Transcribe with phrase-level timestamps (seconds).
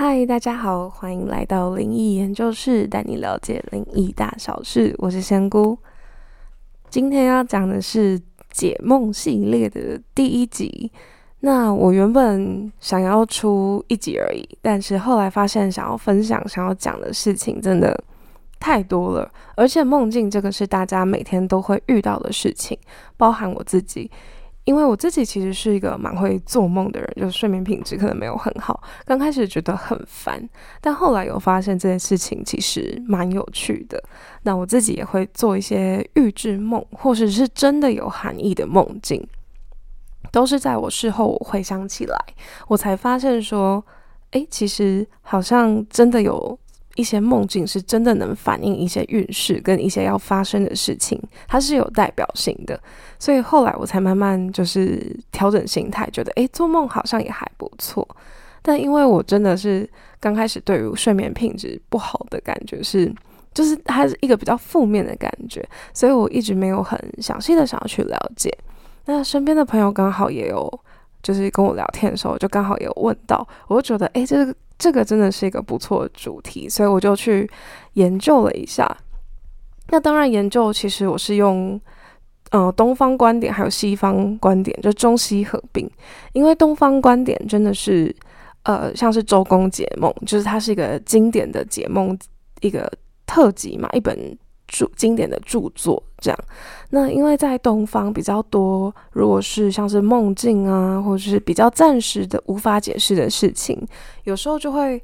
[0.00, 4.94] 嗨，大家好，欢迎来到灵异研究室，带你了解灵异大小事。
[4.98, 5.76] 我是仙姑，
[6.88, 8.16] 今天要讲的是
[8.52, 10.92] 解梦系列的第一集。
[11.40, 18.00] 那我原本想要出一集而已，但是后来发现，想要分享、想要讲的事情真的
[18.60, 22.78] 太多了，而且梦境这个是大家每天都会遇到的事情，
[23.16, 24.08] 包含我自己。
[24.68, 28.82] 因为我自己其实是一个蛮会做梦的人，就是睡眠品质可能没有很好。
[29.06, 30.46] 刚开始觉得很烦，
[30.82, 33.98] 但后来有发现这件事情其实蛮有趣的。
[34.42, 39.26] 那我自己也会做一些预知梦，或者是真的有含义的梦境，
[40.30, 42.18] 都是在我事后回想起来，
[42.66, 43.82] 我才发现说，
[44.32, 46.58] 诶，其实好像真的有。
[46.98, 51.16] 一些梦境是真的能反映一些运势跟一些要发生的事情，
[51.46, 52.78] 它是有代表性的。
[53.20, 58.06] 所以后来我才慢慢就是调整心态，觉得诶，做梦好像也还不错。
[58.62, 59.88] 但因为我真的是
[60.18, 63.14] 刚开始对于睡眠品质不好的感觉是，
[63.54, 68.52] 就是它是一个比较负面的感觉，所以我一直没有很详细的想要去了解。
[69.04, 70.68] 那身边的朋友刚好也有，
[71.22, 74.52] 就是跟我聊天的时候，就刚好有问到，我就觉得诶，这个。
[74.78, 77.50] 这个真的是一个不错的主题，所以我就去
[77.94, 78.88] 研究了一下。
[79.88, 81.80] 那当然，研究其实我是用
[82.50, 85.90] 呃东方观点还有西方观点，就中西合并。
[86.32, 88.14] 因为东方观点真的是
[88.62, 92.16] 呃像是周公解梦，就是它是一个经典的解梦
[92.60, 92.90] 一个
[93.26, 94.38] 特辑嘛，一本。
[94.68, 96.38] 著经典的著作这样，
[96.90, 103.80] 那因为在东方比较多，如果是像是梦境啊，或者是比较暂时的无法解释的事情，
[104.24, 105.02] 有时候就会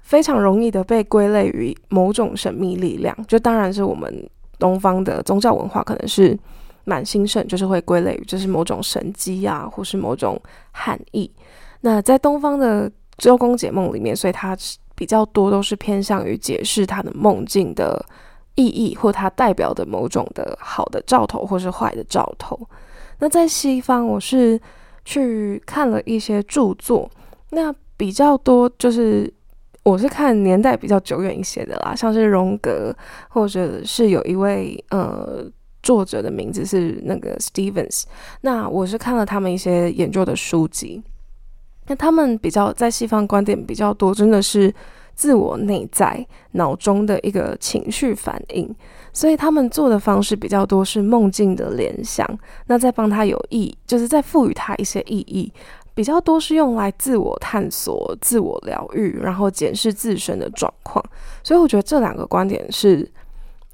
[0.00, 3.16] 非常容易的被归类于某种神秘力量。
[3.28, 6.36] 就当然是我们东方的宗教文化可能是
[6.84, 10.40] 蛮兴盛，就是会归类于就是某种神机啊，或是某种
[10.72, 11.30] 含义。
[11.82, 14.56] 那在东方的周公解梦里面，所以它
[14.96, 18.04] 比较多都是偏向于解释他的梦境的。
[18.56, 22.58] 意义或它代表的某种的好的兆头，或是坏的兆头。
[23.18, 24.60] 那在西方，我是
[25.04, 27.10] 去看了一些著作，
[27.50, 29.32] 那比较多就是
[29.82, 32.94] 我是看年代比较久远一些的啦，像是荣格，
[33.28, 35.44] 或者是有一位呃
[35.82, 38.04] 作者的名字是那个 Stevens。
[38.40, 41.02] 那我是看了他们一些研究的书籍，
[41.86, 44.74] 那他们比较在西方观点比较多，真的是。
[45.16, 48.72] 自我内在脑中的一个情绪反应，
[49.14, 52.24] 所以他们做的方式比较多是梦境的联想，
[52.66, 55.50] 那再帮他有意，就是在赋予他一些意义，
[55.94, 61.02] 比较多是用来自我探索、自我疗愈，然后检视自身的状况。
[61.42, 63.10] 所以我觉得这两个观点是，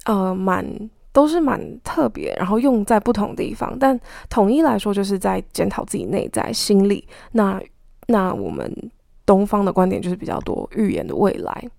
[0.04, 0.64] 呃，蛮
[1.12, 7.04] 都是蛮特别，然后用在不同地方，但统一来说就是在检讨自己内在心理。
[7.32, 7.60] 那
[8.06, 8.72] 那我们。
[9.24, 11.70] 东方的观点就是比较多预言的未来，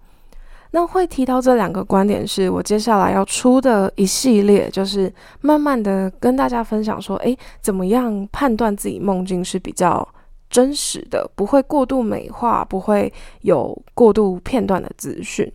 [0.72, 5.12] 那会提到这两个观点，是我接下来要出的一系列，就是
[5.42, 10.08] 慢慢的跟大家分享说，诶，怎么样判断自己梦境是比较
[10.50, 13.12] 真实的，不会过度美化，不会
[13.42, 15.52] 有过度片段的资讯。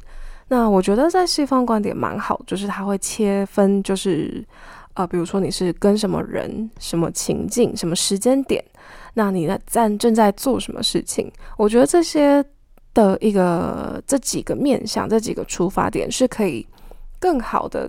[0.50, 4.43] 那我觉得在西方观点蛮好，就是他会切分，就是
[4.98, 8.62] 啊，比如说你是跟什么人、什么情境、什么时间点。
[9.14, 11.31] 那你在正正在做什么事情？
[11.56, 12.44] 我觉得这些
[12.92, 16.66] 的一个这几个面向，这几个出发点是可以
[17.20, 17.88] 更好的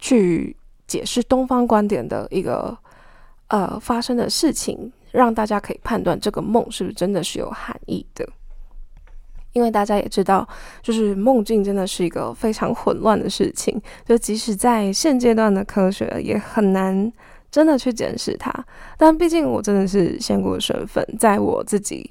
[0.00, 0.56] 去
[0.88, 2.76] 解释东方观点的一个
[3.46, 8.28] 呃发生的事情，让大家可以判断这个梦是不是真的是有含义的。
[9.52, 10.46] 因为大家也知道，
[10.82, 17.12] 就是梦境真的是一个非常混乱的事情，就即使在现阶段的科学也很难。
[17.52, 18.52] 真的去检视它，
[18.96, 22.08] 但毕竟我真的是仙姑的身份，在我自己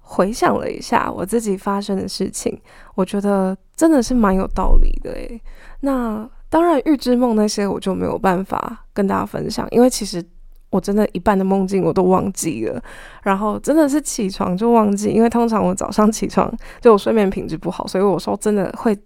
[0.00, 2.58] 回想了一下我自己发生的事情，
[2.94, 5.38] 我觉得真的是蛮有道理的诶。
[5.80, 10.24] 那当然预知梦那些我就没有办法跟大家分享，因为其实
[10.72, 12.82] 我真的一半的梦境我都忘记了，
[13.22, 18.98] 然后真的是起床就忘记，因为通常我早上起床就我睡眠品质不好，所以我说真的会。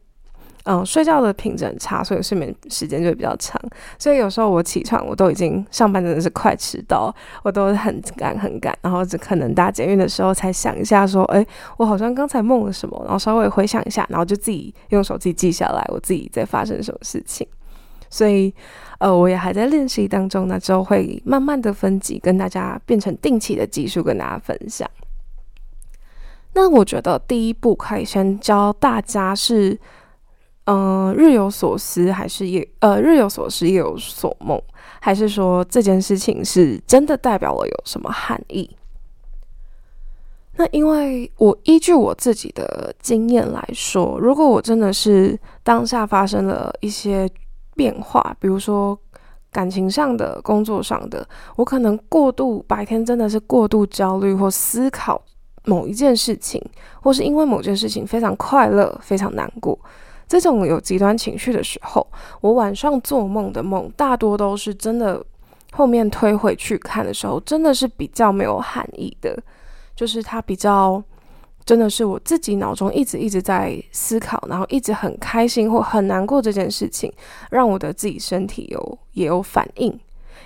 [0.68, 3.56] 嗯，睡觉的品质很差，所以睡眠时间就会比较长。
[4.00, 7.14] 所以有时候我起床，我都已经上班真的是快迟到，
[7.44, 11.46] 我都很赶很赶，然后只可能搭捷运的时候才想一下，说，哎，
[11.76, 17.46] 我好像刚才梦了什么，然后稍微回想一下，然后就自己用手机记下来，我自己在发生什么事情。
[18.10, 18.54] 所以，
[18.98, 24.90] 呃，我也还在练习当中，那之后会慢慢的分级，跟大家变成定期的技术跟大家分享。
[26.54, 29.78] 那我觉得第一步可以先教大家是。
[30.68, 34.60] 嗯，日有所思还是夜呃日有所思夜有所梦，
[34.98, 38.68] 还是说这件事情是真的代表了有什么含义？
[40.56, 47.30] 那因为我依据我自己的经验来说，如果我真的是当下发生了一些
[47.76, 48.98] 变化，比如说
[49.52, 51.26] 感情上的、工作上的，
[51.56, 55.22] 我可能过度白天真的是过度焦虑或思考
[55.64, 56.60] 某一件事情，
[57.02, 59.78] 或是因为某件事情非常快乐、非常难过，
[60.26, 62.06] 这种有极端情绪的时候，
[62.40, 65.24] 我晚上做梦的梦大多都是真的。
[65.72, 69.36] 后面推回去看的时候，真的是比较没有含义的。
[69.94, 71.02] 就是它比较，
[71.66, 77.12] 真的是我自己脑中一直一直在思考，然后一直很开心或很难过这件事情，
[77.50, 79.98] 让我的自己身体有也有反应。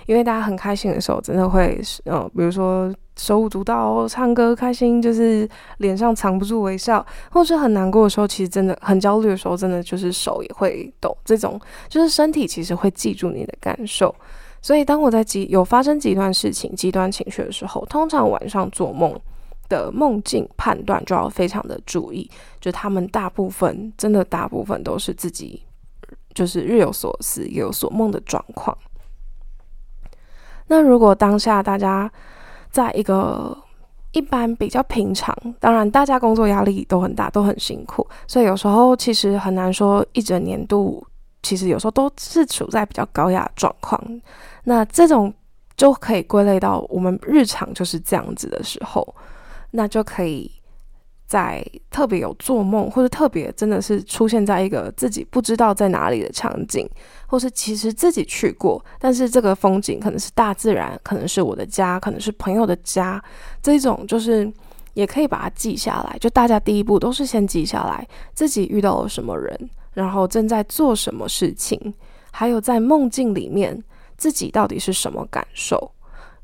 [0.07, 5.47] 因为大家很开心的时候，真的会，呃，比如说手舞足蹈、唱歌开心，就是
[5.77, 11.15] 脸上藏不住微笑；或是很难过的时候，其实真的很焦虑的时候，真的就是手也会抖。
[11.23, 14.13] 这种就是身体其实会记住你的感受。
[14.59, 19.15] 所以当我在极有发生极端事情、极端情绪的时候，通常晚上做梦。
[19.71, 22.29] 的梦境判断就要非常的注意，
[22.59, 25.63] 就他们大部分真的大部分都是自己
[26.33, 28.77] 就是日有所思夜有所梦的状况。
[30.67, 32.11] 那如果当下大家
[32.69, 33.57] 在一个
[34.11, 41.01] 一般比较平常，当然大家工作压力都很大，都很辛苦，所以有时候其实很难说一整年度，
[41.41, 44.01] 其实有时候都是处在比较高压状况。
[44.65, 45.33] 那这种
[45.77, 49.15] 就可以归类到我们日常就是这样子的时候。
[49.71, 50.51] 那就可以
[51.25, 56.85] 在特别有做梦，或者特别真的是出现在一个自己不知道在哪里的场景，
[57.25, 63.23] 或是其实自己去过，但是这个风景可能是大自然，可能是我的家，可能是朋友的家，
[63.61, 64.51] 这种就是
[64.93, 66.17] 也可以把它记下来。
[66.19, 71.93] 就大家第一步都是先记下来自己遇到了什么人，然后正在做什么事情，
[72.31, 73.81] 还有在梦境里面
[74.17, 75.91] 自己到底是什么感受，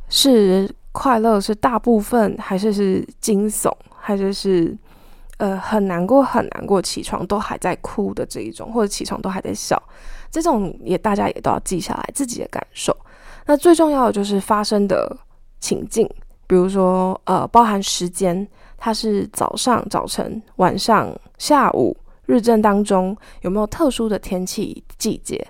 [0.07, 0.73] 是。
[0.97, 4.75] 快乐是大部分，还是是惊悚，还是是
[5.37, 9.79] 呃很难过很难过，起床都还在哭的这一种，或者起床都还在笑，
[10.31, 12.97] 这种也大家也都要记下来自己的感受。
[13.45, 15.15] 那最重要的就是发生的
[15.59, 16.09] 情境，
[16.47, 21.95] 比如说呃包含时间，它是早上、早晨、晚上、下午、
[22.25, 25.47] 日正当中有没有特殊的天气季节。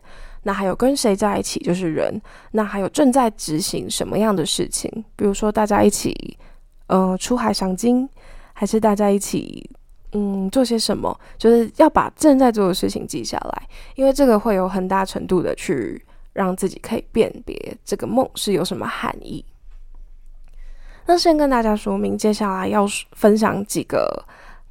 [0.48, 2.22] 那还有跟谁在一起，就是人。
[2.52, 4.90] 那还有正在执行什么样的事情？
[5.18, 6.38] 比如说大家一起，
[6.88, 8.08] 呃，出海赏金，
[8.54, 9.70] 还是大家一起，
[10.14, 11.20] 嗯，做些什么？
[11.38, 16.02] 就是要把正在做的事情记下来，因为这个会有很大程度的去
[16.32, 19.44] 让自己可以辨别这个梦是有什么含义。
[21.08, 24.26] 那先跟大家说明，接下来要分享几个。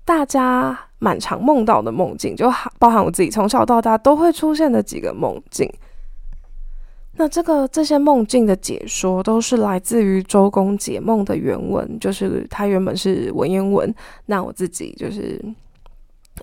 [0.06, 2.48] 大家蛮常梦到的梦境，就
[2.78, 5.68] 包含我自己从小到大都会出现的几个梦境。
[7.18, 13.92] 那这个这些梦境的解说都是来自于《周公解梦》的原文，就是它原本是文言文。
[14.26, 15.42] 那我自己就是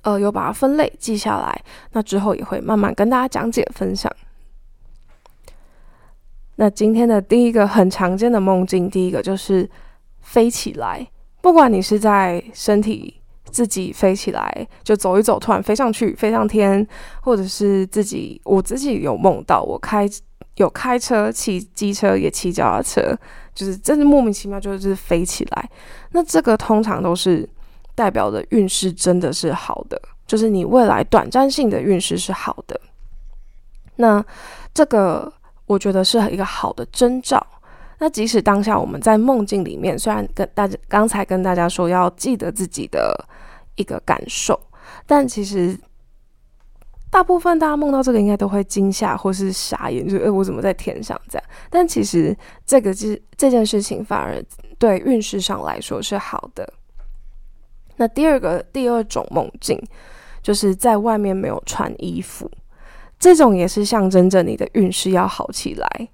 [0.01, 1.63] 呃有把它分类记下来，
[1.93, 4.11] 那之后也会慢慢跟大家讲解分享。
[6.57, 9.69] 那今天的第一个很常见的梦境，第一个就是
[10.19, 11.07] 飞起来，
[11.39, 13.21] 不管你是在身体。
[13.53, 16.85] 自己飞起来，就走一走，突然飞上去，飞上天，
[17.21, 20.09] 或者是自己，我自己有梦到我开
[20.55, 23.15] 有开车、骑机车，也骑脚踏车，
[23.53, 25.69] 就是真的莫名其妙，就是飞起来。
[26.11, 27.47] 那这个通常都是
[27.93, 32.79] 代表的运势真的是好的，就是你未来短暂性的运势是好的。
[33.97, 34.23] 那
[34.73, 35.31] 这个
[35.67, 37.45] 我觉得是一个好的征兆。
[37.99, 43.15] 那即使当下我们在梦境里面，虽然跟大家刚才跟大家说要记得自己的
[43.75, 44.59] 一个感受，
[45.05, 45.77] 但其实
[47.09, 51.47] 大部分大家梦到这个应该都会惊吓或是傻眼，就诶，我怎么在天上这样？
[51.69, 54.43] 但其实这个是这件事情反而
[54.77, 56.73] 对运势上来说是好的。
[57.97, 59.79] 那第二个第二种梦境，
[60.41, 62.49] 就是在外面没有穿衣服，
[63.19, 66.07] 这种也是象征着你的运势要好起来。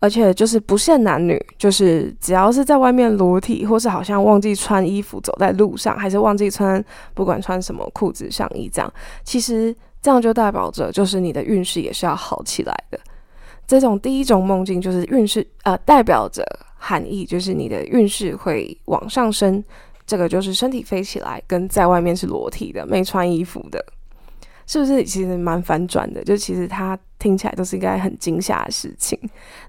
[0.00, 6.84] 而且就是不限男女，就是只要是在外面裸体，或是好像忘记穿衣服走在路上，还是忘记穿，
[7.14, 13.00] 不管穿什么裤子上衣这样，其实这样就代表着就是你的运势也是要好起来的。
[13.66, 16.44] 这种第一种梦境就是运势，呃，代表着
[16.76, 19.64] 含义就是你的运势会往上升。
[20.06, 23.82] 这个就是身体飞起来，跟在外面是裸体的，没穿衣服的。
[24.66, 26.22] 是不是其实蛮反转的？
[26.24, 29.18] 就其实它听起来都是应该很惊吓的事情。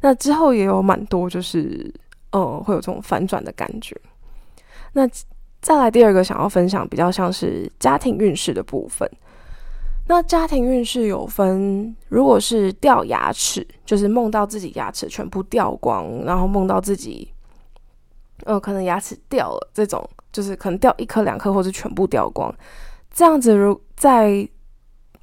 [0.01, 1.93] 那之后也有蛮多，就是
[2.31, 3.95] 呃，会有这种反转的感觉。
[4.93, 5.07] 那
[5.61, 9.09] 再来第二个想要分享，比较像是家庭运势的部分。
[10.07, 17.31] 那家庭运势有分，如果是掉牙齿，就是梦到自己牙齿全部掉光，然后梦到自己
[18.43, 20.07] 呃可能牙齿掉了这种。
[20.31, 22.53] 就是可能掉一颗两颗，或者全部掉光。
[23.09, 24.45] 这样子，如在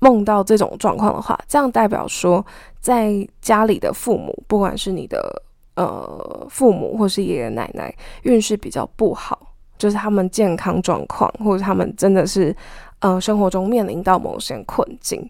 [0.02, 2.44] 梦到这种状况的话，这样代表说，
[2.80, 5.40] 在家里的父母，不管是你的
[5.76, 7.94] 呃父母或是爷爷奶奶，
[8.24, 12.54] 运势比较不好，就是他们健康状况，或者他们真的是
[12.98, 15.24] 呃生活中面临到某些困境。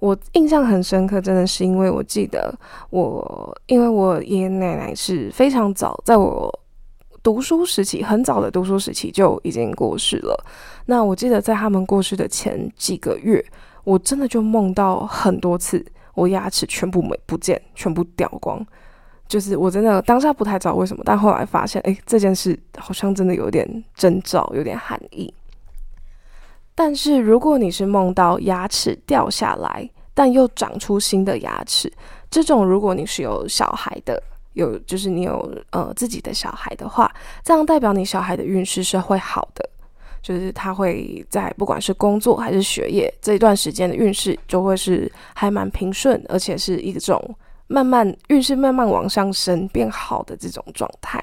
[0.00, 2.54] 我印象很深刻，真的是因为我记得
[2.88, 6.50] 我，因为我爷爷奶奶是非常早，在我
[7.22, 10.42] 读书时期，很早的读书时期就已经过世了。
[10.86, 13.44] 那我记得在他们过世的前几个月，
[13.86, 18.60] 我真的就梦到很多次，我牙齿全部没不见，全部掉光。
[19.28, 25.32] 就是我真的当下不太知道为什么，但后来发现，哎，这件事好像真的有点征兆，有点含义。
[26.74, 31.92] 但是如果你是梦到牙齿掉下来，但又长出新的牙齿，
[32.28, 34.20] 这种如果你是有小孩的，
[34.54, 37.08] 有就是你有呃自己的小孩的话，
[37.44, 39.68] 这样代表你小孩的运势是会好的，
[40.26, 47.16] 就是他会在不管是工作还是学业这一段时间的运势就会是还蛮平顺，而且是一种
[47.68, 51.22] 慢慢运势慢慢往上升变好的这种状态。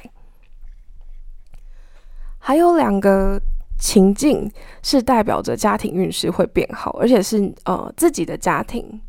[2.40, 3.38] 还有两个。
[3.80, 4.50] 情境
[4.82, 9.02] 是代表着家庭运势会变好，而且是呃自己的家庭。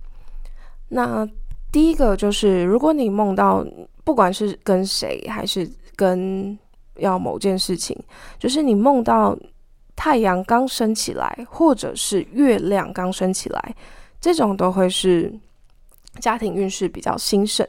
[0.88, 1.24] 那
[1.70, 3.64] 第一个就是，如果你梦到
[4.02, 6.58] 不管是跟谁还是跟
[6.96, 7.96] 要某件事情，
[8.36, 9.36] 就是你梦到
[9.96, 13.74] 太阳刚升起来，或者是月亮刚升起来，
[14.20, 15.32] 这种都会是
[16.20, 17.66] 家庭运势比较兴盛。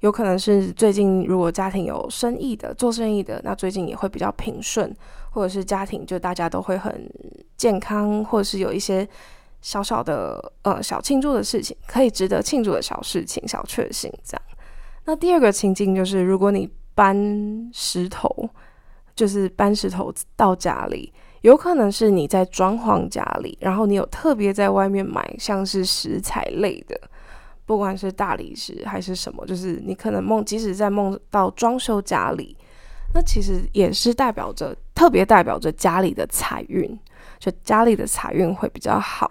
[0.00, 4.94] 有可能是最近如果家庭有生意的做生意的，那最近也会比较平顺。
[5.32, 7.08] 或者是家庭，就大家都会很
[7.56, 9.08] 健康，或者是有一些
[9.60, 14.42] 小小的呃小庆祝的事情，可以值得庆祝的小事情、小确幸这样。
[15.04, 18.50] 那第二个情境就是，如果你搬石头，
[19.14, 27.00] 就是搬石头到家里，有可能是你在装潢家里，然后你有特别在外面买像是石材类的，
[27.64, 32.56] 不管是大理石还是什么，就是你可能梦，即使在梦到装修家里。
[33.12, 36.96] 那其实也是代表着，特别代表着家里的财运，
[37.38, 39.28] 就家里的财运会比较好，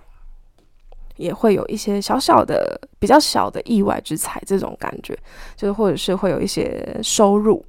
[1.16, 5.18] 也会有一些小小的、比较小的意外之财这种感觉，
[5.56, 7.66] 就是或者是会有一些收入。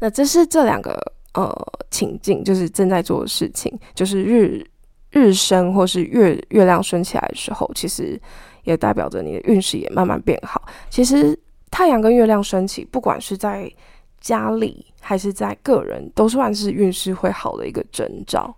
[0.00, 0.98] 那这是这两个
[1.34, 1.52] 呃
[1.90, 4.64] 情境，就是正在做的事情，就是日
[5.10, 8.20] 日升或是月月亮升起来的时候，其实
[8.64, 10.62] 也代表着你的运势也慢慢变好。
[10.88, 11.38] 其实
[11.70, 13.70] 太阳跟月亮升起，不管是在
[14.20, 18.54] 家里还是在个人，都算是运势会好的一个征兆。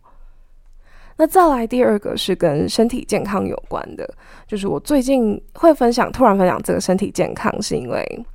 [1.16, 4.14] 那再来第二个是跟身体健康有关的，
[4.46, 8.26] 就是我最近会分享，突然分享这个身体健康，是因为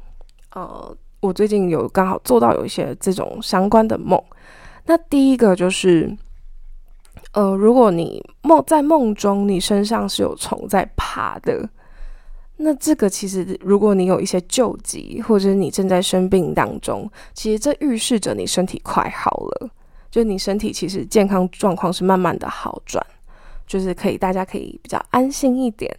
[0.54, 4.22] 呃，我最近有刚好做到有一些这种相关的梦。
[4.86, 6.16] 那第一个就是，
[7.34, 11.68] 呃，如果你梦在梦中，你身上是有虫在爬的。
[12.58, 19.70] 那这个其实，如果你有一些救急，或者你正在生病当中，其实这预示着你身体快好了，
[20.10, 23.06] 就你身体其实健康状况是慢慢的好转，
[23.68, 25.96] 就是可以大家可以比较安心一点。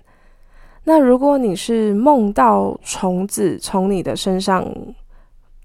[0.84, 4.66] 那如果你是梦到虫子从你的身上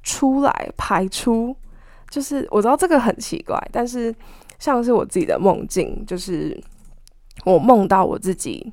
[0.03, 1.55] 出来排出，
[2.09, 4.13] 就是我知道这个很奇怪，但是
[4.59, 6.61] 像是我自己的梦境，就是
[7.45, 8.71] 我梦到我自己。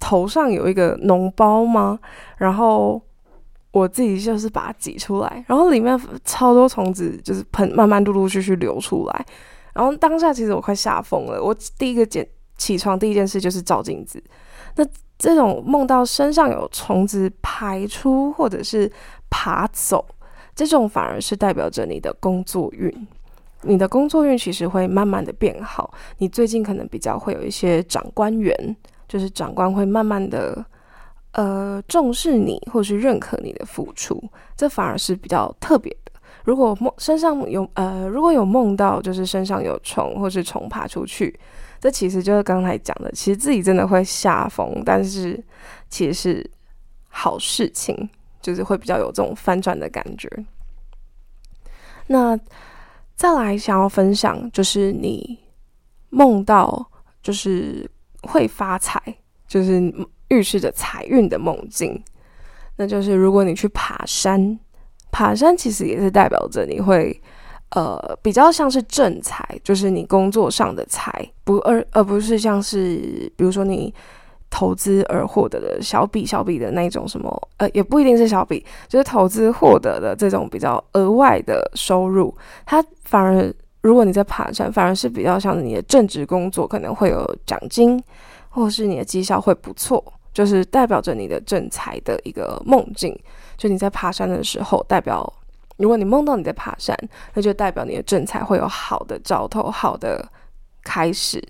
[0.00, 1.96] 头上有一个脓包吗？
[2.36, 3.00] 然后
[3.70, 9.26] 我自己就是把它挤出来，然后里面超多虫子，就是喷，慢慢陆陆续续流出来。
[9.72, 12.26] 然后当下其实我快吓疯了，我第一个捡
[12.58, 14.20] 起床第一件事就是照镜子。
[14.74, 14.84] 那
[15.16, 18.90] 这种梦到身上有虫子排出或者是
[19.30, 20.04] 爬走，
[20.54, 23.06] 这种反而是代表着你的工作运，
[23.62, 25.92] 你的工作运其实会慢慢的变好。
[26.18, 28.76] 你最近可能比较会有一些长官员。
[29.08, 30.64] 就是长官会慢慢的，
[31.32, 34.18] 呃，重视你，或是认可你的付出，
[34.56, 36.12] 这反而是比较特别的。
[36.44, 41.38] 如果梦身上有，呃，如果有梦到就是身上有虫，或是虫爬出去，
[41.78, 45.38] 这其实就是刚才讲的，其实自己真的会吓疯，但是
[45.90, 46.50] 其实是
[47.10, 48.08] 好事情，
[48.42, 50.28] 就是会比较有这种翻转的感觉。
[52.08, 52.38] 那
[53.14, 55.38] 再来想要分享，就是你
[56.10, 56.90] 梦到
[57.22, 57.88] 就是。
[58.24, 59.02] 会发财，
[59.48, 59.92] 就是
[60.28, 62.00] 预示着财运的梦境。
[62.76, 64.56] 那就是如果你去爬山，
[65.10, 67.20] 爬山其实也是代表着你会，
[67.70, 71.10] 呃，比较像是正财，就是你工作上的财，
[71.42, 73.92] 不而而不是像是比如说你
[74.52, 88.00] 投资而获得的小笔小笔的那种什么，呃，也不一定是小笔，就是投资获得的这种比较额外的收入，它反而如果你在爬山，反而是比较像你的正职工作，可能会有奖金，
[88.50, 90.04] 或是你的绩效会不错，
[90.34, 93.18] 就是代表着你的正财的一个梦境。
[93.56, 95.32] 就你在爬山的时候，代表
[95.78, 96.94] 如果你梦到你在爬山，
[97.32, 100.28] 那就代表你的正财会有好的兆头，好的
[100.84, 101.42] 开始。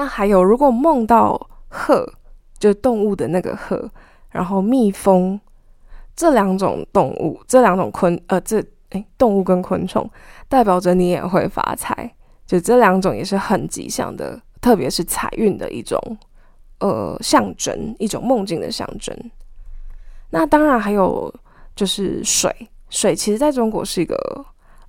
[0.00, 1.38] 那还有，如果梦到
[1.68, 2.10] 鹤，
[2.58, 3.90] 就动物的那个鹤，
[4.30, 5.38] 然后蜜蜂
[6.16, 10.10] 这两种动物，这两种昆呃，这诶动物跟昆虫，
[10.48, 12.14] 代表着你也会发财。
[12.46, 16.00] 就这两种也是很吉祥的，特别是财运的一种
[16.78, 19.14] 呃象征，一种梦境的象征。
[20.30, 21.30] 那当然还有
[21.76, 22.50] 就是水，
[22.88, 24.16] 水其实在中国是一个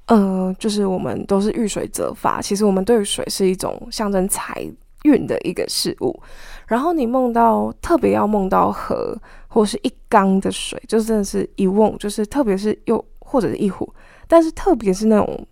[0.05, 4.65] 呃，就是我们都是遇水则发，其实我们对于水是一种象征财。
[5.03, 6.21] 运的一个事物，
[6.67, 9.17] 然后你梦到特别要梦到河
[9.47, 13.91] 或是一缸的水，就真的是一瓮，就是特别是又或者是一壶，
[14.27, 15.47] 但是特别是那种，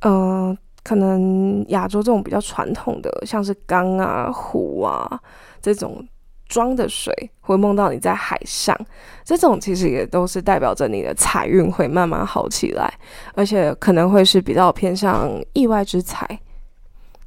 [0.00, 5.20] 呃，可能亚洲这种比较传统的，像是缸啊、壶啊
[5.60, 6.06] 这种
[6.48, 8.76] 装的水，会梦到你在海上，
[9.24, 12.92] 这种其实也都是代表着你的财运会慢慢好起来，
[13.34, 16.26] 而且可能会是比较偏向意外之财。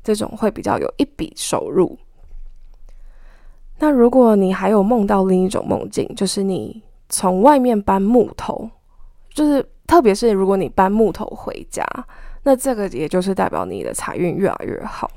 [0.05, 1.97] 这种会比较有一笔收入。
[3.79, 8.69] 那如果你还有梦到另一种梦境，就是你从外面搬木头，
[9.33, 11.83] 就是特别是如果你搬木头回家，
[12.43, 15.09] 那这个也就是代表你的财运越来越好。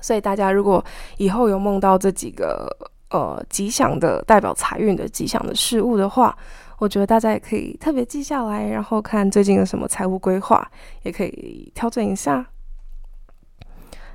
[0.00, 0.82] 所以大家如果
[1.18, 2.74] 以后有梦到这几个
[3.10, 6.34] 呃吉祥的代表财运的吉祥的事物的话，
[6.78, 10.68] 我觉得大家也可以特别记下来，然后看最近有什么财务规划，
[11.02, 12.46] 也可以调整一下。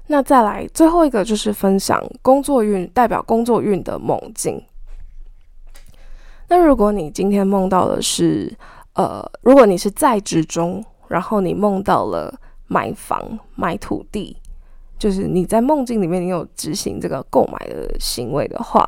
[0.08, 4.62] 那再来最后一个就是分享工作运，代表工作运的梦境。
[6.50, 8.54] 那如果你今天梦到的是，
[8.94, 12.34] 呃，如果你是在职中，然后你梦到了
[12.68, 14.38] 买房、买土地，
[15.00, 18.86] 就是你在梦境里面你有执行这个购买的行为的话，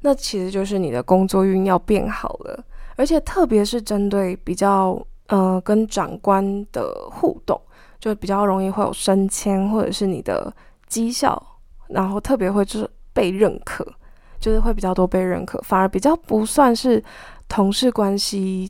[0.00, 2.64] 那其实就是你的工作运要变好了，
[2.96, 7.60] 而且特别是针对比较呃跟长官的互动。
[8.02, 10.52] 就比较容易会有升迁，或者是你的
[10.88, 11.40] 绩效，
[11.86, 13.86] 然后特别会就是被认可，
[14.40, 17.00] 就是会比较多被认可，反而比较不算是
[17.46, 18.68] 同事关系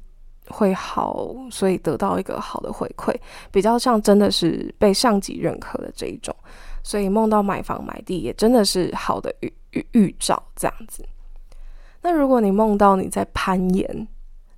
[0.50, 3.10] 会好，所以得到一个好的回馈，
[3.50, 6.36] 比较像真的是被上级认可的这一种，
[6.82, 9.50] 所以梦到买房买地也真的是好的预
[9.92, 11.02] 预兆这样子。
[12.02, 14.06] 那如果你梦到你在攀岩，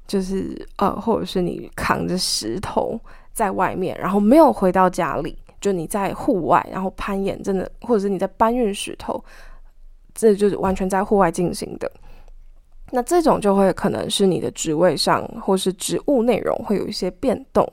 [0.08, 3.00] 就是呃，或者是你扛着石头。
[3.34, 9.22] 在外面，然后没有回到家里，就你在户外，然后攀岩，真的，或者是你在搬运石头，
[10.14, 11.90] 这就是完全在户外进行的。
[12.92, 17.68] 那这种就会可能是你的职位上，或是职务内容会有一些变动，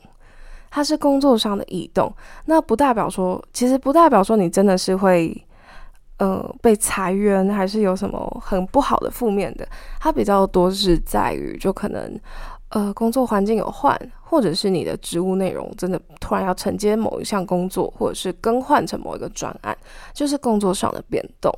[0.72, 2.12] 它是工作上的移动。
[2.46, 5.32] 那不代表说，其实不代表说你真的是会，
[6.18, 9.68] 呃，被裁员，还是有什么很不好的负面的。
[10.00, 12.20] 它比较多是在于，就可能。
[12.72, 19.78] 呃，工作环境有换，或者是你的职务内容真的突然要承接某一项工作，或者是更换成某一个专案，
[20.14, 21.54] 就是工作上的变动。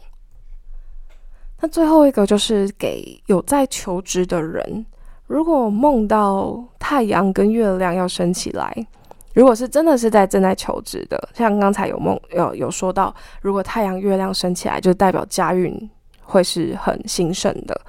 [1.62, 4.84] 那最后一个就是给有在求职的人，
[5.28, 8.76] 如果梦到太阳跟月亮要升起来，
[9.36, 15.90] 如果是真的是在正在求职的，像刚才有梦有有说到，如果太阳月亮升起来，就代表家运
[16.24, 17.80] 会是很兴盛的。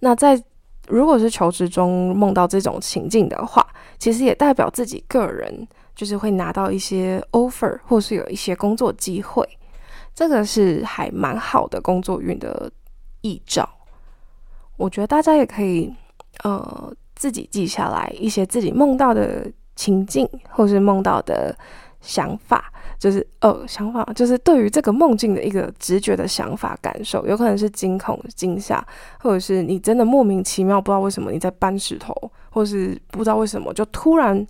[0.00, 0.42] 那在
[0.88, 3.66] 如果是求职中梦到这种情境的话，
[3.98, 9.48] 其实也代表自己个人就是会拿到一些 offer，或是有一些工作机会，
[10.14, 12.70] 这个是还蛮好的工作运的
[13.22, 13.68] 预兆。
[14.76, 15.90] 我觉得大家也可以
[16.42, 21.56] 呃自己记下来一些自己梦到的情境，或是梦到的
[22.00, 22.70] 想法。
[23.04, 28.82] 就是呃，想法就是对于这个梦境的一个直觉的想法感受，有可能是惊恐、惊吓，
[29.20, 32.14] 或者是你真的莫名其妙不知道为什么你在搬石头，
[32.48, 34.46] 或是不知道为什么就突然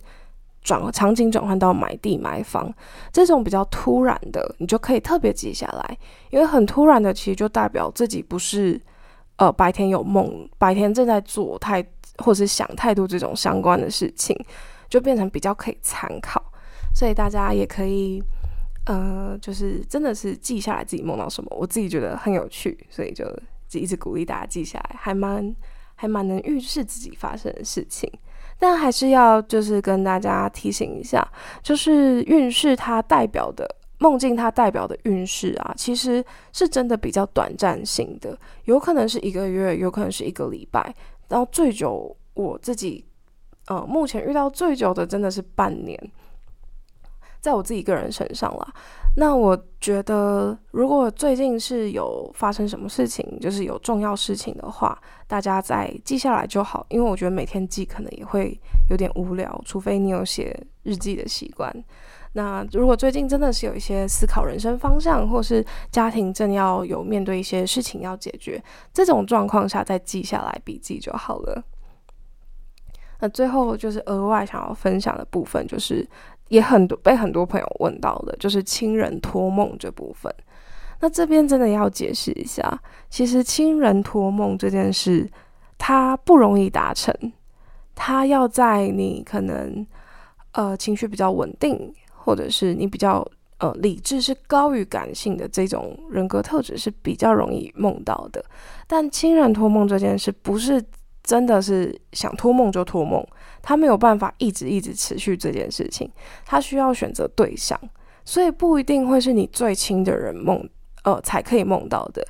[0.61, 2.73] 转场景转换到买地买房
[3.11, 5.97] 这种比较突然的，你就可以特别记下来，
[6.29, 8.79] 因为很突然的其实就代表自己不是
[9.35, 11.85] 呃白天有梦，白天正在做太
[12.19, 14.33] 或是想太多这种相关的事情，
[14.87, 16.41] 就变成比较可以参考。
[16.93, 18.23] 所以大家也可以，
[18.85, 23.25] 呃，就是真的是记下来自己梦到什么，我自己觉得很有趣，所以就
[23.73, 25.55] 一直鼓励大家记下来，还蛮
[25.95, 28.07] 还蛮能预示自己发生的事情。
[28.57, 31.27] 但还是要就是跟大家提醒一下，
[31.63, 33.67] 就是运势它代表的
[33.97, 40.95] 梦境它代表的运势啊，其实是真的比较短暂性的，有可能是一个月，有可能是一个礼拜，
[41.27, 43.03] 然后最久我自己
[43.67, 45.99] 呃目前遇到最久的真的是半年。
[47.45, 48.67] 在我自己个人身上啦，
[49.17, 56.83] 那我觉得如果最近是有发生什么事情，就是有重要事情的话，大家再记下来就好。
[56.89, 61.71] 因为我觉得每天记可能也会有点无聊，除非你有写日记的习惯。
[62.33, 68.59] 那如果最近真的是有一些思考人生方向，或是家庭正要有面对一些事情要解决，
[68.91, 71.63] 这种状况下再记下来笔记就好了。
[73.19, 76.09] 那最后就是额外想要分享的部分，就是。
[76.49, 80.33] 也很多被很多朋友问到的，就是亲人托梦这部分。
[81.01, 85.29] 那这边真的要解释一下，其实亲人托梦这件事，
[85.77, 87.13] 它不容易达成。
[87.93, 89.85] 它要在你可能
[90.51, 93.25] 呃情绪比较稳定，或者是你比较
[93.57, 98.43] 呃理智是高于感性的这种人格特质是比较容易梦到的。
[98.87, 100.83] 但亲人托梦这件事，不是
[101.23, 103.25] 真的是想托梦就托梦。
[103.67, 106.07] 他没有办法一直一直持续这件事情，
[106.45, 107.79] 他需要选择对象，
[108.23, 110.69] 所以不一定会是你最亲的人梦，
[111.03, 112.23] 呃，才可以梦到的。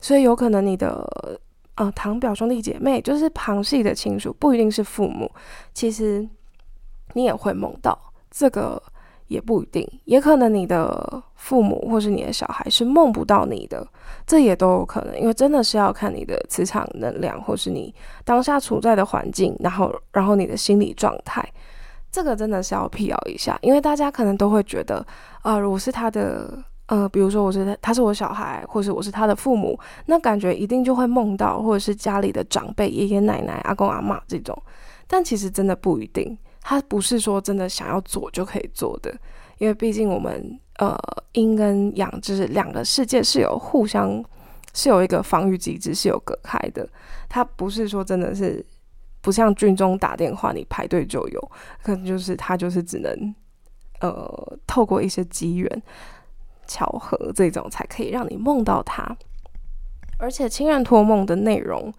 [0.00, 1.40] 所以有可能你的
[1.76, 5.30] 呃堂表兄弟姐妹，就是旁系的亲属，不一定是父母，
[5.72, 6.28] 其实
[7.12, 7.96] 你也会梦到
[8.28, 8.82] 这个。
[9.32, 13.84] 也不一定，也可能你的父母或是你的小孩是梦不到你的，
[14.26, 17.92] 这也都有可能，因为真的是要看你的磁场能量，或是你
[18.24, 21.42] 当下处在的环境，然后然后你的心理状态，
[22.10, 25.04] 这个真的是要辟谣一下，因为大家可能都会觉得，
[25.40, 34.56] 啊，我是他的，呃，比如说我是他是我小孩，或是我是他的父母，那感觉一定就会梦到，或者是家里的长辈爷爷奶奶、阿公阿妈这种，
[35.08, 36.36] 但其实真的不一定。
[36.64, 39.12] 他不是说真的想要做就可以做的，
[39.58, 40.96] 因为毕竟我们呃
[41.32, 44.24] 阴跟阳就是两个世界是有互相
[44.72, 46.88] 是有一个防御机制是有隔开的。
[47.28, 48.64] 他不是说真的是
[49.20, 51.50] 不像军中打电话你排队就有，
[51.82, 53.34] 可能就是他就是只能
[54.00, 55.82] 呃透过一些机缘
[56.68, 59.04] 巧合这种才可以让你梦到他。
[60.16, 61.92] 而且亲人托梦的内容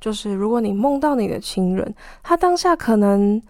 [0.00, 3.40] 就是，如果你梦到你的亲人，他当下可能。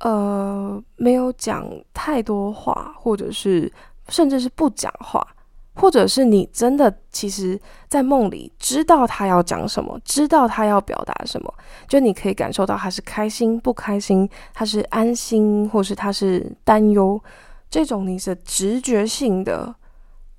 [0.00, 3.72] 呃，没有讲太多话，或者是
[4.08, 5.26] 甚至是不讲话，
[5.74, 11.54] 或者是你真的其实，在梦里知道他要讲什么，知道他要表达什么，
[11.88, 17.18] 就你可以感受到他是开心不开心，他是安心，或是他是担忧，
[17.70, 19.74] 这种你是直觉性的，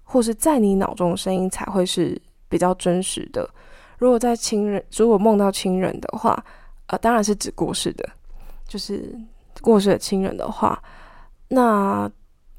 [0.03, 3.49] 或是在你脑中的声音才会是比较真实的。
[3.97, 6.45] 如果在亲人，如果梦到亲人的话，
[6.85, 8.07] 呃，当然是指过世的，
[8.67, 9.19] 就是。
[9.61, 10.81] 过世的亲人的话，
[11.49, 12.09] 那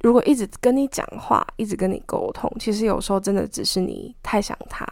[0.00, 4.86] 如果一直跟你讲话，一直跟你沟通，其实有时候真的只是你太想他，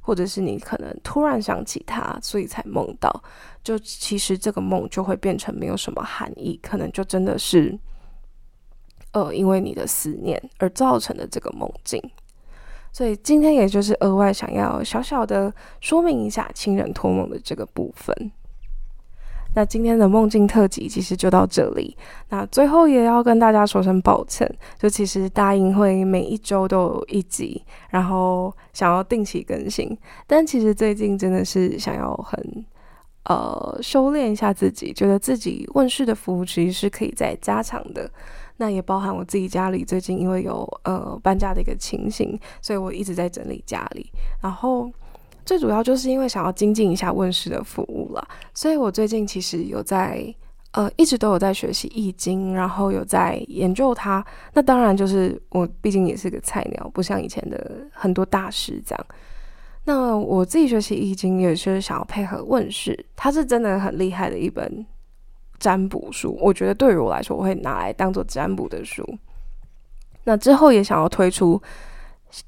[0.00, 3.22] 或者是你可能突然想起他，所以才梦到。
[3.62, 7.78] 就其实这个梦就会变成没有什么含义，可能就真的是，
[9.12, 12.02] 呃，因为你的思念而造成的这个梦境。
[12.90, 18.32] 所以今天也就是额外想要小小的说明一下亲人托梦的这个部分。
[19.58, 21.96] 那今天的梦境特辑其实就到这里。
[22.28, 32.64] 那最后也要跟大家说声抱歉，就其实答应会每一周都有一集，然后想要定期更新，但其实最近真的是想要很
[33.24, 38.08] 呃修炼一下自己，觉得自己问世的服务其实是可以再加强的。
[38.58, 44.08] 那也包含我自己家里最近因为有呃搬家的一个情形，所以我一直在整理家里，
[44.40, 44.88] 然后。
[45.48, 50.22] 最主要就是因为想要精进一下问世的服务了，所以我最近其实有在
[50.72, 54.22] 呃一直都有在学习易经，然后有在研究它。
[54.52, 59.06] 那当然就是我毕竟也是个菜鸟，不像以前的很多大师这样。
[59.84, 64.84] 那我自己学习易经也是想要配合问世，它是真的很厉害的一本
[65.58, 66.36] 占卜书。
[66.42, 69.02] 我觉得对于我来说，我会拿来当做占卜的书。
[70.24, 71.58] 那之后也想要推出。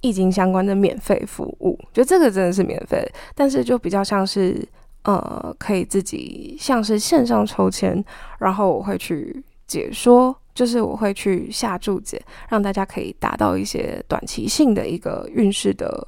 [0.00, 4.66] 易经相关的免费服务，觉得这个真的是免费，但是就比较像是
[5.02, 8.04] 呃，可以自己像是线上抽签，
[8.38, 16.06] 然后我会去解说，就是我会去下注解，让大家可以达到一些短期性的一个运势的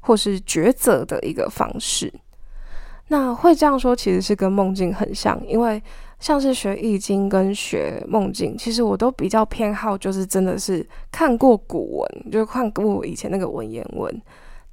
[0.00, 2.12] 或是抉择的一个方式。
[3.08, 5.82] 那会这样说，其实是跟梦境很像，因为。
[6.20, 14.22] 像是学易经跟学梦境，其实我都比较偏好，就是真的是看过古文，就看过以前那个文言文，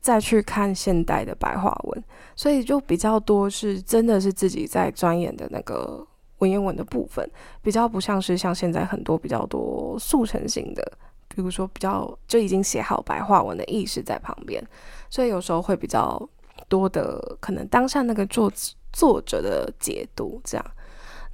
[0.01, 2.03] 再去看现代的白话文，
[2.35, 6.05] 所以就比较多是真的是自己在钻研的那个
[6.39, 7.25] 文言文的部分，
[7.61, 10.91] 比较不像是像现在很多比较多速成型的，
[11.29, 14.61] 比如说比较就已经写好白话文的意识在旁边，
[15.09, 16.21] 所以有时候会比较
[16.67, 18.51] 多的可能当下那个作
[18.91, 20.65] 作者的解读这样。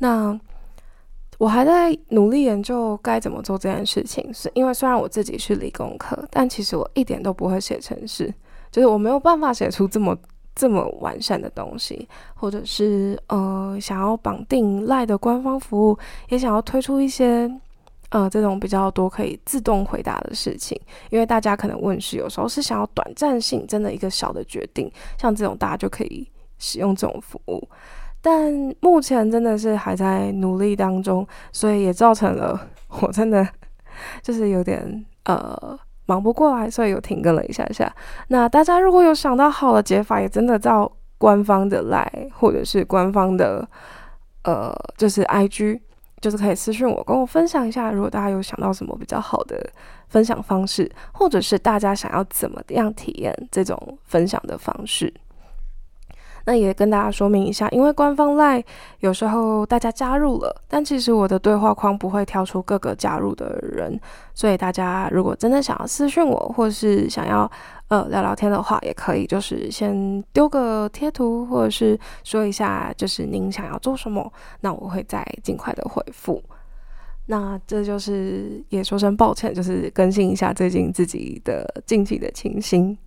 [0.04, 0.38] 那
[1.38, 8.34] 我还在努力研究该怎么做这件事情，是因为虽然我自己是理工科，但其实我一点都不会写程式，
[8.70, 10.14] 就是我没有办法写出这么。
[10.56, 15.98] 这么完善的东西，或者是呃想要绑定赖的官方服务，
[16.30, 17.52] 也想要推出一些
[18.10, 27.68] 呃这种比较多可以自动回答的事情，因为大家可能问是有时候是想要短暂性，真的一个小的决定，像这种大家就可以使用这种服务，
[28.24, 32.60] 但目前真的是还在努力当中，所以也造成了
[33.02, 33.48] 我真的
[34.24, 35.80] 就是有点呃。
[36.06, 37.90] 忙不过来，所以有停更了一下下。
[38.28, 43.66] 那大家如果有想到好的解法，也真的到官方的来，或者是官方的
[44.44, 45.82] 呃，就是 I G，
[46.20, 47.90] 就是可以私信我，跟我分享一下。
[47.90, 49.66] 如果大家有想到什么比较好的
[50.10, 55.12] 分享方式，或者是大家想要怎么样体验这种分享的方式。
[56.46, 58.62] 那也跟大家说明一下，因为官方赖
[59.00, 63.98] 有时候大家加入了，但其实我的对话框不会跳出各个加入的人，
[64.34, 67.50] 所以大家如果真的想要私讯我，或是想要
[67.88, 74.30] 呃聊聊天的话，也可以就是先丢个贴图，或者是说一下就是您想要做什么，
[74.60, 76.44] 那我会再尽快的回复。
[77.28, 82.98] 那这就是也说声抱歉，就是更新一下最近自己的近期的情形。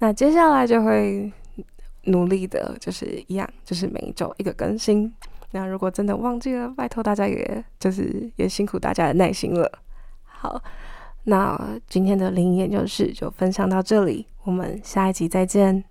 [0.00, 1.32] 那接下来就会。
[2.08, 5.12] 努力的，就是一样，就是每一周一个更新。
[5.52, 9.70] 那如果真的忘记了，拜托大家，也就是也辛苦大家的耐心了。
[10.24, 10.62] 好，
[11.24, 15.84] 那今天的灵异研究室就分享到这里，我们下一集再见。